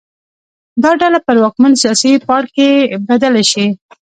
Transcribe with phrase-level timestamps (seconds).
[0.83, 2.69] دا ډله پر واکمن سیاسي پاړکي
[3.07, 3.65] بدله شي.